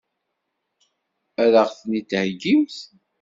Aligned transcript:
Ad 1.43 1.53
ɣ-ten-id-heggimt? 1.65 2.77